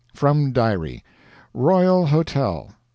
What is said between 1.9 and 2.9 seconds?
Hotel.